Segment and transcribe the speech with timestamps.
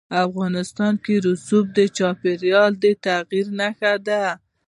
[0.27, 4.23] افغانستان کې رسوب د چاپېریال د تغیر نښه ده.